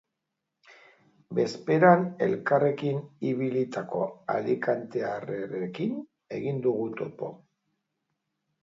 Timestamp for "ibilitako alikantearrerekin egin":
3.33-6.65